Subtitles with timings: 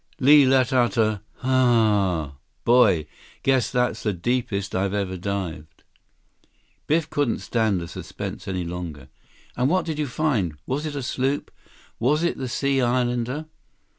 [0.19, 2.35] Li let out a "H a a a a a.
[2.65, 3.05] Boy!
[3.43, 5.83] Guess that's the deepest I've ever dived."
[6.87, 9.09] Biff couldn't stand the suspense any longer.
[9.55, 10.55] "And what did you find?
[10.65, 11.51] Was it a sloop?
[11.99, 13.45] Was it the Sea Islander?"